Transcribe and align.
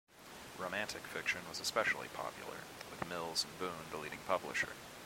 Romantic 0.57 1.03
fiction 1.05 1.41
was 1.47 1.59
especially 1.59 2.07
popular, 2.07 2.57
with 2.89 3.07
Mills 3.07 3.43
and 3.43 3.59
Boon 3.59 3.85
the 3.91 3.97
leading 3.97 4.21
publisher. 4.27 4.69